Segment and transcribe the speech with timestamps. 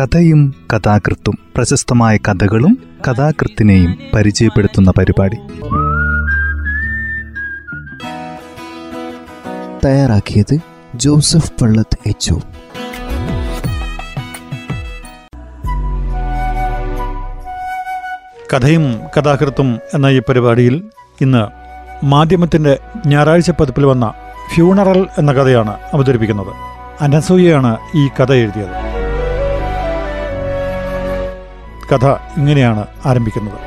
[0.00, 2.78] കഥയും കഥാകൃത്തും പ്രശസ്തമായ കഥകളും
[3.08, 5.36] കഥാകൃത്തിനെയും പരിചയപ്പെടുത്തുന്ന പരിപാടി.
[9.84, 10.58] തയ്യാറാക്കിയത്
[10.94, 12.34] ജോസഫ് പള്ളത്ത് എച്ച്
[18.54, 20.82] കഥയും കഥാകൃത്തും എന്ന ഈ പരിപാടിയിൽ
[21.20, 21.46] ഇന്ന്
[22.04, 24.12] മാധ്യമത്തിന്റെ ഞായറാഴ്ച പതിപ്പിൽ വന്ന
[24.54, 26.54] ഫ്യൂണറൽ എന്ന കഥയാണ് അവതരിപ്പിക്കുന്നത്.
[27.00, 28.87] അനസൂയയാണ് ഈ കഥ എഴുതിയത്.
[31.92, 33.58] കഥ ഇങ്ങനെയാണ് ആരംഭിക്കുന്നത്.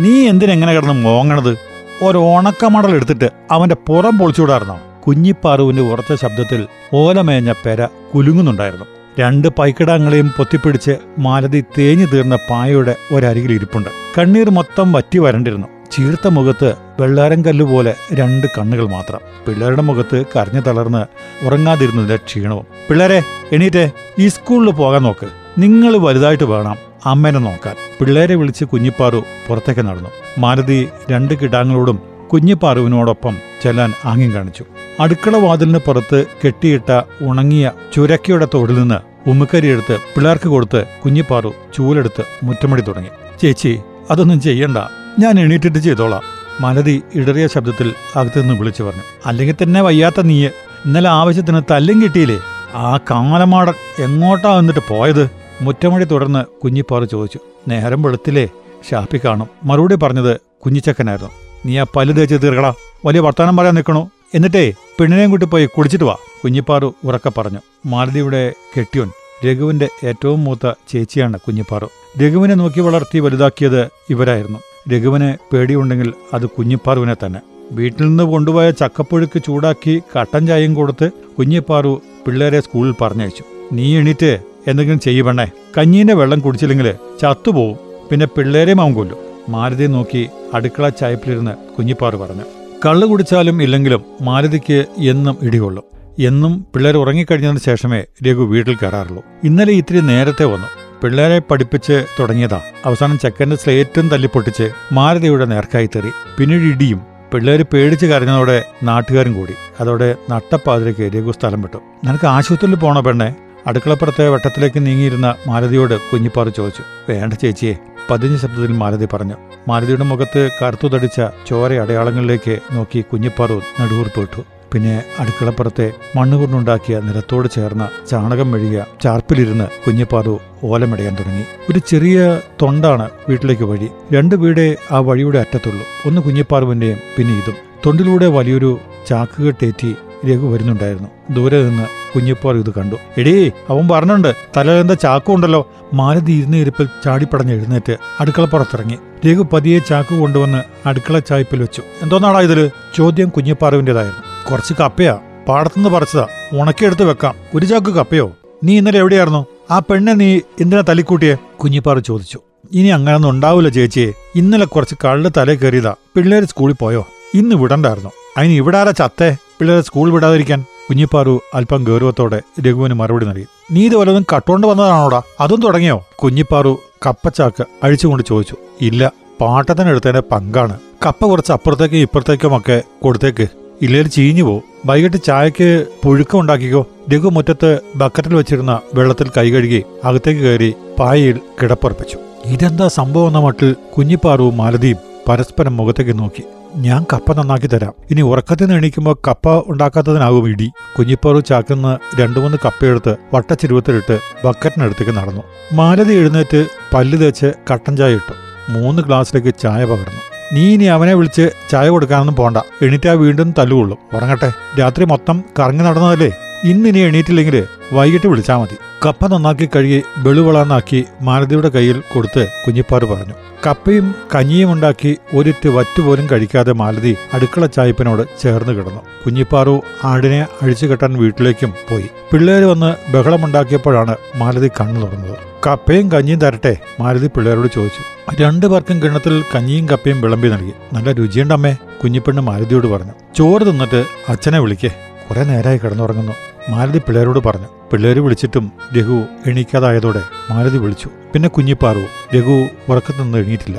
[0.00, 1.58] നീ എന്തിനെങ്ങനെ കിടന്ന് മോങ്ങണത്?
[2.02, 8.84] ഒരു ഉണക്കമടൽ എടുത്തിട്ട് അവന്റെ പുറം പൊളിച്ചുവിടാറുന്നോ കുഞ്ഞിപ്പാറുവിന്റെ ഉറച്ച ശബ്ദത്തിൽ ഓലമേഞ്ഞ പെര കുലുങ്ങുന്നുണ്ടായിരുന്നു.
[9.20, 13.88] രണ്ട് പൈക്കിടാങ്ങളെയും പൊത്തിപ്പിടിച്ച് മാലതി തേഞ്ഞു തീർന്ന പായയുടെ ഒരരികിൽ ഇരിപ്പുണ്ട്.
[14.18, 15.77] കണ്ണീർ മൊത്തം വറ്റി വരണ്ടിരുന്നു.
[15.92, 19.20] ചീർത്ത മുഖത്ത് വെള്ളാരം കല്ലുപോലെ രണ്ട് കണ്ണുകൾ മാത്രം.
[19.46, 21.02] പിള്ളേരുടെ മുഖത്ത് കരഞ്ഞു തളർന്ന്
[21.46, 22.66] ഉറങ്ങാതിരുന്നതിന്റെ ക്ഷീണവും.
[22.90, 23.22] പിള്ളേരെ
[23.52, 25.26] എണീറ്റേ ഈ സ്കൂളിൽ പോകാൻ നോക്ക്.
[25.58, 27.74] നിങ്ങൾ വലുതായിട്ട് വേണം അമ്മേനെ നോക്കാൻ.
[28.00, 30.08] പിള്ളേരെ വിളിച്ച് കുഞ്ഞിപ്പാറു പുറത്തേക്ക് നടന്നു.
[30.38, 34.64] മാരുതി രണ്ട് കിടാങ്ങളോടും കുഞ്ഞിപ്പാറുവിനോടൊപ്പം ചെല്ലാൻ ആംഗ്യം കാണിച്ചു.
[35.00, 43.08] അടുക്കള വാതിലിന് പുറത്ത് കെട്ടിയിട്ട ഉണങ്ങിയ ചുരക്കയുടെ തോടിൽ നിന്ന് ഉമ്മുക്കരിയെടുത്ത് പിള്ളേർക്ക് കൊടുത്ത് കുഞ്ഞിപ്പാറു ചൂലെടുത്ത് മുറ്റമടി തുടങ്ങി.
[43.42, 43.78] ചേച്ചി
[44.10, 44.78] അതൊന്നും ചെയ്യണ്ട.
[45.18, 46.22] ഞാൻ എണീറ്റിട്ട് ചെയ്തോളാം.
[46.60, 49.02] മലതി ഇടറിയ ശബ്ദത്തിൽ അകത്തുനിന്ന് വിളിച്ചു പറഞ്ഞു.
[49.26, 50.50] അല്ലെങ്കിൽ തന്നെ വയ്യാത്ത നീയ്.
[50.86, 52.40] ഇന്നലെ ആവശ്യത്തിന് തല്ലും കിട്ടിയില്ലേ?
[52.74, 55.30] ആ കാലമാടൻ എങ്ങോട്ടാ വന്നിട്ട് പോയത്?
[55.62, 57.38] മുറ്റമടി തുടർന്ന് കുഞ്ഞിപ്പാറ ചോദിച്ചു.
[57.68, 58.48] നേരം വെളുത്തില്ലേ?
[58.90, 59.46] ഷാപ്പി കാണും.
[59.64, 61.30] മറുപടി പറഞ്ഞത് കുഞ്ഞിച്ചക്കനായിരുന്നു.
[61.66, 62.74] നീ ആ പല്ല് തേച്ച് തീർക്കടാ.
[63.06, 66.16] വലിയ വർത്തമാനം പറയാൻ നിൽക്കണോ എന്നിട്ടേ പെണ്ണിനെയും കൂട്ടി പോയി കുളിച്ചിട്ട് വാ.
[66.44, 67.58] കുഞ്ഞിപ്പാറു ഉറക്കെ പറഞ്ഞു.
[67.86, 69.10] മാലതിയുടെ കെട്ടിയോൻ
[69.46, 71.90] രഘുവിന്റെ ഏറ്റവും മൂത്ത ചേച്ചിയാണ് കുഞ്ഞിപ്പാറു.
[72.22, 74.58] രഘുവിനെ നോക്കി വളർത്തി വലുതാക്കിയത് ഇവരായിരുന്നു.
[74.92, 77.40] രഘുവിന് പേടിയുണ്ടെങ്കിൽ അത് കുഞ്ഞിപ്പാറുവിനെ തന്നെ.
[77.72, 83.42] വീട്ടിൽ നിന്ന് കൊണ്ടുപോയ ചക്കപ്പുഴുക്ക് ചൂടാക്കി കട്ടൻ ചായയും കൊടുത്ത് കുഞ്ഞിപ്പാറു പിള്ളേരെ സ്കൂളിൽ പറഞ്ഞയച്ചു.
[83.72, 85.46] നീ എണീറ്റ് എന്തെങ്കിലും ചെയ്യുവണ്ണേ
[85.78, 87.76] കഞ്ഞീന്റെ വെള്ളം കുടിച്ചില്ലെങ്കിൽ ചത്തുപോവും.
[88.10, 89.16] പിന്നെ പിള്ളേരെയും അവൻ കൊല്ലും.
[89.48, 92.42] മാരുതി നോക്കി അടുക്കള ചായപ്പിലിരുന്ന് കുഞ്ഞിപ്പാറു പറഞ്ഞു.
[92.86, 95.82] കള്ള് കുടിച്ചാലും ഇല്ലെങ്കിലും മാരുതിക്ക് എന്നും ഇടികൊള്ളും.
[96.18, 99.22] എന്നും പിള്ളേർ ഉറങ്ങിക്കഴിഞ്ഞതിന് ശേഷമേ രഘു വീട്ടിൽ കയറാറുള്ളൂ.
[99.44, 100.87] ഇന്നലെ ഇത്തിരി നേരത്തെ വന്നു.
[101.02, 102.60] പിള്ളേരെ പഠിപ്പിച്ച് തുടങ്ങിയതാ.
[102.84, 106.10] അവസാനം ചെക്കന്റെ സ്ലേറ്റും തല്ലിപ്പൊട്ടിച്ച് മാരുതിയുടെ നേർക്കായി തെറി.
[106.38, 107.02] പിന്നീട് ഇടിയും.
[107.32, 109.54] പിള്ളേര് പേടിച്ച് കരഞ്ഞതോടെ നാട്ടുകാരും കൂടി.
[109.80, 111.76] അതോടെ നട്ടപ്പാതിരയ്ക്ക് രഘു സ്ഥലം വിട്ടു.
[111.76, 113.34] നിനക്ക് ആശുപത്രിയിൽ പോണോ പെണ്ണെ?
[113.66, 116.82] അടുക്കളപ്പുറത്തെ വട്ടത്തിലേക്ക് നീങ്ങിയിരുന്ന മാലതിയോട് കുഞ്ഞിപ്പാറ ചോദിച്ചു.
[117.08, 117.76] വേണ്ട ചേച്ചിയെ
[118.10, 119.34] പതിഞ്ഞ ശബ്ദത്തിൽ മാലതി പറഞ്ഞു.
[119.68, 124.44] മാലതിയുടെ മുഖത്ത് കറുത്തുതടിച്ച ചോര അടയാളങ്ങളിലേക്ക് നോക്കി കുഞ്ഞിപ്പാറു നടുവൂർപ്പിട്ടു
[124.74, 131.44] പിന്നെ അടുക്കളപ്പുറത്തെ മണ്ണുകൊണ്ടുണ്ടാക്കിയ നിലത്തോട് ചേർന്ന ചാണകം മെഴുകിയ ചാർപ്പിലിരുന്ന് കുഞ്ഞിപ്പാതു ഓലമിടയാൻ തുടങ്ങി.
[131.70, 133.88] ഒരു ചെറിയ തൊണ്ടാണ് വീട്ടിലേക്ക് വഴി.
[134.14, 135.84] രണ്ട് വീടേ ആ വഴിയുടെ അറ്റത്തുള്ളൂ.
[136.06, 137.54] ഒന്ന് കുഞ്ഞിപ്പാറുവിന്റെയും പിന്നെ ഇതും.
[137.86, 139.96] തൊണ്ടിലൂടെ വലിയൊരു ചാക്കുകെട്ടേറ്റി
[140.26, 141.08] രഘു വരുന്നുണ്ടായിരുന്നു.
[141.30, 142.96] ദൂരെ നിന്ന് കുഞ്ഞിപ്പാർ ഇത് കണ്ടു.
[143.18, 148.98] എടീ അവൻ പറഞ്ഞുണ്ട് തലയിലെന്താ ചാക്കുണ്ടല്ലോ മാലതി ഇരുന്ന ഇരിപ്പിൽ ചാടിപ്പടഞ്ഞ് എഴുന്നേറ്റ് അടുക്കളപ്പുറത്തിറങ്ങി.
[149.28, 151.82] രഘു പതിയെ ചാക്ക് കൊണ്ടുവന്ന് അടുക്കള ചായ്പിൽ വെച്ചു.
[152.02, 152.70] എന്തോന്നാടാ ഇതിൽ?
[152.96, 155.18] ചോദ്യം കുഞ്ഞിപ്പാറുവിന്റെതായിരുന്നു കുറച്ച് കപ്പയാ.
[155.48, 156.26] പാടത്തുനിന്ന് പറിച്ചതാ.
[156.52, 157.34] ഉണക്കിയെടുത്ത് വെക്കാം.
[157.54, 158.32] ഒരു ചാക്ക് കപ്പയോ?
[158.64, 159.46] നീ ഇന്നലെ എവിടെയായിരുന്നു?
[159.70, 161.34] ആ പെണ്ണെ നീ എന്തിനാ തല്ലിക്കൂട്ടിയെ?
[161.34, 162.40] കുഞ്ഞിപ്പാറ ചോദിച്ചു.
[162.72, 164.12] ഇനി അങ്ങനൊന്നും ഉണ്ടാവില്ല ചേച്ചിയെ.
[164.34, 165.94] ഇന്നലെ കുറച്ച് കള്ള് തല കയറിയതാ.
[166.16, 167.06] പിള്ളേര് സ്കൂളിൽ പോയോ?
[167.34, 168.10] ഇന്ന് വിടണ്ടായിരുന്നു.
[168.36, 169.36] അതിന് ഇവിടെ ആരാ ചത്തേ?
[169.58, 170.64] പിള്ളേരെ സ്കൂൾ വിടാതിരിക്കാൻ?
[170.88, 173.46] കുഞ്ഞിപ്പാറു അല്പം ഗൗരവത്തോടെ രഘുവിന് മറുപടി നൽകി.
[173.70, 175.22] നീ ഇത് വല്ലതും കട്ടോണ്ട് വന്നതാണോടാ?
[175.40, 176.06] അതും തുടങ്ങിയോ?
[176.14, 178.56] കുഞ്ഞിപ്പാറു കപ്പച്ചാക്ക് അഴിച്ചുകൊണ്ട് ചോദിച്ചു.
[178.80, 180.78] ഇല്ല പാട്ടത്തിനെടുത്തതിന്റെ പങ്കാണ്.
[181.06, 183.48] കപ്പ കുറച്ച് അപ്പുറത്തേക്കും ഇപ്പുറത്തേക്കും ഒക്കെ കൊടുത്തേക്ക്.
[183.82, 184.62] ഇല്ലേൽ ചീഞ്ഞു പോവും.
[184.86, 186.86] വൈകിട്ട് ചായക്ക് പുഴുക്കം ഉണ്ടാക്കിക്കോ.
[187.14, 192.18] രഘു മുറ്റത്ത് ബക്കറ്റിൽ വെച്ചിരുന്ന വെള്ളത്തിൽ കൈ കഴുകി അകത്തേക്ക് കയറി പായയിൽ കിടപ്പുറപ്പിച്ചു.
[192.44, 194.96] ഇതെന്താ സംഭവം എന്ന മട്ടിൽ കുഞ്ഞിപ്പാറുവും മാലതിയും
[195.28, 196.42] പരസ്പരം മുഖത്തേക്ക് നോക്കി.
[196.76, 197.92] ഞാൻ കപ്പ നന്നാക്കി തരാം.
[198.10, 200.70] ഇനി ഉറക്കത്തിൽ നിന്ന് എണീക്കുമ്പോൾ കപ്പ ഉണ്ടാക്കാത്തതിനാകും ഇടി.
[200.98, 205.42] കുഞ്ഞിപ്പാറു ചാക്കുന്ന രണ്ടു മൂന്ന് കപ്പയെടുത്ത് വട്ടച്ചിരുവത്തിലിട്ട് ബക്കറ്റിനടുത്തേക്ക് നടന്നു.
[205.72, 208.32] മാലതി എഴുന്നേറ്റ് പല്ല് തേച്ച് കട്ടൻ ചായ ഇട്ടു.
[208.72, 210.27] മൂന്ന് ഗ്ലാസ്സിലേക്ക് ചായ പകർന്നു.
[210.52, 212.56] നീ ഇനി അവനെ വിളിച്ച് ചായ കൊടുക്കാനൊന്നും പോണ്ട.
[212.82, 213.98] എണീറ്റാ വീണ്ടും തല്ലുകൊള്ളും.
[214.14, 214.52] ഉറങ്ങട്ടെ.
[214.78, 216.32] രാത്രി മൊത്തം കറങ്ങി നടന്നതല്ലേ?
[216.64, 218.76] ഇന്നിനി എണീറ്റില്ലെങ്കിൽ വൈകിട്ട് വിളിച്ചാൽ മതി.
[219.06, 223.34] കപ്പ നന്നാക്കി കഴുകി വെളുവളാന്നാക്കി മാലതിയുടെ കയ്യിൽ കൊടുത്ത് കുഞ്ഞിപ്പാറ് പറഞ്ഞു.
[223.66, 229.02] കപ്പയും കഞ്ഞിയും ഉണ്ടാക്കി ഒരിറ്റ് വറ്റുപോലും കഴിക്കാതെ മാലതി അടുക്കള ചായപ്പിനോട് ചേർന്ന് കിടന്നു.
[229.26, 232.08] കുഞ്ഞിപ്പാറു ആടിനെ അഴിച്ചു കെട്ടാൻ വീട്ടിലേക്കും പോയി.
[232.32, 235.36] പിള്ളേർ വന്ന് ബഹളമുണ്ടാക്കിയപ്പോഴാണ് മാലതി കണ്ണു തുറന്നത്.
[235.66, 236.76] കപ്പയും കഞ്ഞിയും തരട്ടെ?
[237.00, 238.34] മാലതി പിള്ളേരോട് ചോദിച്ചു.
[238.42, 240.72] രണ്ടു പേർക്കും കിണ്ണത്തിൽ കഞ്ഞിയും കപ്പയും വിളമ്പി നൽകി.
[240.92, 243.12] നല്ല രുചിയുണ്ടമ്മേ കുഞ്ഞിപ്പെണ്ണ് മാലതിയോട് പറഞ്ഞു.
[243.36, 244.90] ചോറ് തിന്നിട്ട് അച്ഛനെ വിളിക്കേ.
[245.30, 246.32] കുറെ നേരമായി കിടന്നുറങ്ങുന്നു.
[246.70, 247.68] മാലതി പിള്ളേരോട് പറഞ്ഞു.
[247.92, 251.08] പിള്ളേര് വിളിച്ചിട്ടും രഘു എണീക്കാതായതോടെ മാലതി വിളിച്ചു.
[251.34, 252.02] പിന്നെ കുഞ്ഞിപ്പാറു
[252.36, 252.56] രഘു
[252.88, 253.78] ഉറക്കത്തു നിന്ന് എണീറ്റില്ല.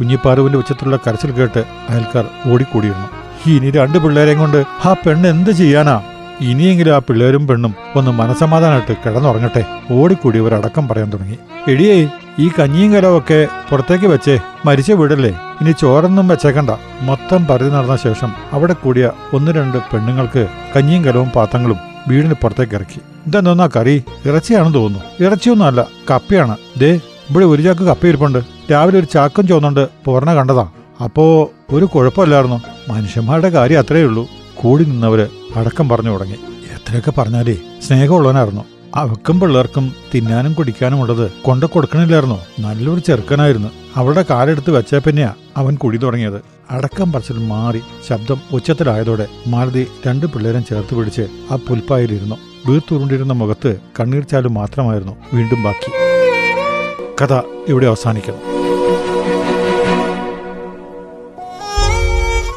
[0.00, 3.08] കുഞ്ഞിപ്പാറുവിന്റെ ഉച്ചത്തിലുള്ള കരച്ചിൽ കേട്ട് അയൽക്കാർ ഓടിക്കൂടിയിരുന്നു.
[3.50, 6.00] ഇനി രണ്ട് പിള്ളേരെയും കൊണ്ട് ആ പെണ്ണ് എന്ത് ചെയ്യാനാ?
[6.40, 11.38] ഇനിയെങ്കിലും ആ പിള്ളേരും പെണ്ണും ഒന്ന് മനസമാധാനമായിട്ട് കിടന്നുറങ്ങട്ടെ ഓടിക്കൂടിയവരടക്കം പറയാൻ തുടങ്ങി.
[11.68, 15.30] എടിയേ ഈ കഞ്ഞിയും കലമൊക്കെ പുറത്തേക്ക് വെച്ചേ മരിച്ച വീടല്ലേ?
[15.60, 16.70] ഇനി ചോറൊന്നും വെച്ചേക്കണ്ട.
[17.02, 21.76] മൊത്തം പരതി നടന്ന ശേഷം അവിടെ കൂടിയ ഒന്ന് രണ്ട് പെണ്ണുങ്ങൾക്ക് കഞ്ഞിയും കലവും പാത്രങ്ങളും
[22.08, 23.00] വീടിന് പുറത്തേക്ക് ഇറക്കി.
[23.26, 24.04] ഇതെന്തോന്നാ കറി?
[24.24, 25.26] ഇറച്ചിയാണെന്ന് തോന്നുന്നു.
[25.26, 26.56] ഇറച്ചിയൊന്നുമല്ല കപ്പയാണ്.
[26.76, 27.00] ദേ
[27.30, 28.38] ഇവിടെ ഒരു ചാക്ക് കപ്പ ഇരിപ്പുണ്ട്
[28.72, 30.68] രാവിലെ ഒരു ചാക്കും ചോന്നുണ്ട് പൂർണ കണ്ടതാ.
[31.04, 32.60] അപ്പോ ഒരു കുഴപ്പമില്ലായിരുന്നു.
[32.88, 34.26] മനുഷ്യന്മാരുടെ കാര്യം അത്രേ ഉള്ളൂ.
[34.54, 36.38] കൂടി നിന്നവര് അടക്കം പറഞ്ഞു തുടങ്ങി.
[36.74, 37.56] എത്രയൊക്കെ പറഞ്ഞാലേ
[37.86, 38.64] സ്നേഹമുള്ളവനായിരുന്നു.
[38.94, 42.40] അവക്കും പിള്ളേർക്കും തിന്നാനും കുടിക്കാനും ഉള്ളത് കൊണ്ട കൊടുക്കണില്ലായിരുന്നോ.
[42.60, 43.68] നല്ലൊരു ചെറുക്കനായിരുന്നു.
[43.96, 46.42] അവളുടെ കാലെടുത്ത് വെച്ച പിന്നെയാ അവൻ കുടി തുടങ്ങിയത്.
[46.70, 52.36] അടക്കം പറച്ചിൽ മാറി ശബ്ദം ഉച്ചത്തിലായതോടെ മാലതി രണ്ട് പിള്ളേരും ചേർത്ത് പിടിച്ച് ആ പുൽപ്പായിലിരുന്നു.
[52.66, 55.90] വീർത്തുരുണ്ടിരുന്ന മുഖത്ത് കണ്ണീർ മാത്രമായിരുന്നു വീണ്ടും ബാക്കി.
[57.22, 58.40] കഥ ഇവിടെ അവസാനിക്കുന്നു.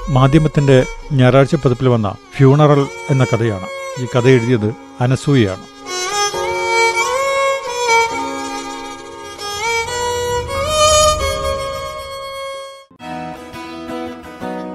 [0.10, 3.66] മാധ്യമത്തിന്റെ ഞായറാഴ്ച പതിപ്പിൽ വന്ന ഫ്യൂണറൽ എന്ന കഥയാണ്.
[4.02, 5.71] ഈ കഥ എഴുതിയത് അനസൂയയാണ്.